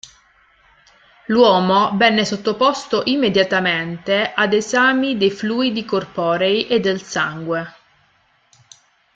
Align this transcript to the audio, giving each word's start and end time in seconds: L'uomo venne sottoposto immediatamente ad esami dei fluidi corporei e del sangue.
L'uomo 1.27 1.95
venne 1.95 2.25
sottoposto 2.25 3.03
immediatamente 3.05 4.31
ad 4.35 4.51
esami 4.53 5.15
dei 5.15 5.29
fluidi 5.29 5.85
corporei 5.85 6.65
e 6.65 6.79
del 6.79 7.03
sangue. 7.03 7.73